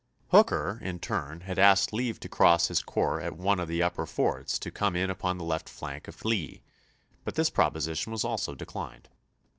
Hooker 0.29 0.79
in 0.81 0.97
turn 0.97 1.41
had 1.41 1.59
asked 1.59 1.93
leave 1.93 2.19
to 2.21 2.27
cross 2.27 2.69
his 2.69 2.81
corps 2.81 3.21
at 3.21 3.37
one 3.37 3.59
of 3.59 3.67
the 3.67 3.83
upper 3.83 4.07
fords 4.07 4.57
to 4.57 4.71
come 4.71 4.95
in 4.95 5.11
upon 5.11 5.37
the 5.37 5.43
left 5.43 5.69
flank 5.69 6.07
of 6.07 6.25
Lee, 6.25 6.63
but 7.23 7.35
this 7.35 7.51
proposition 7.51 8.11
was 8.11 8.25
also 8.25 8.55
declined. 8.55 9.09